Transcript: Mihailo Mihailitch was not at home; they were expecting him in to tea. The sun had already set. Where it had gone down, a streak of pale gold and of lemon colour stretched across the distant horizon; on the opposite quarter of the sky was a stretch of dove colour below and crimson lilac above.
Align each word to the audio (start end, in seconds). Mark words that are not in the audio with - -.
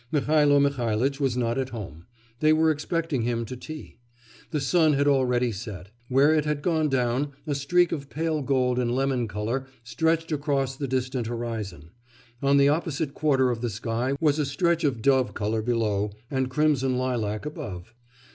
Mihailo 0.11 0.59
Mihailitch 0.59 1.19
was 1.19 1.37
not 1.37 1.59
at 1.59 1.69
home; 1.69 2.05
they 2.39 2.51
were 2.51 2.71
expecting 2.71 3.21
him 3.21 3.41
in 3.41 3.45
to 3.45 3.55
tea. 3.55 3.99
The 4.49 4.59
sun 4.59 4.93
had 4.93 5.07
already 5.07 5.51
set. 5.51 5.89
Where 6.09 6.33
it 6.33 6.43
had 6.43 6.63
gone 6.63 6.89
down, 6.89 7.33
a 7.45 7.53
streak 7.53 7.91
of 7.91 8.09
pale 8.09 8.41
gold 8.41 8.79
and 8.79 8.89
of 8.89 8.95
lemon 8.97 9.27
colour 9.27 9.67
stretched 9.83 10.31
across 10.31 10.75
the 10.75 10.87
distant 10.87 11.27
horizon; 11.27 11.91
on 12.41 12.57
the 12.57 12.67
opposite 12.67 13.13
quarter 13.13 13.51
of 13.51 13.61
the 13.61 13.69
sky 13.69 14.15
was 14.19 14.39
a 14.39 14.45
stretch 14.47 14.83
of 14.83 15.03
dove 15.03 15.35
colour 15.35 15.61
below 15.61 16.13
and 16.31 16.49
crimson 16.49 16.97
lilac 16.97 17.45
above. 17.45 17.93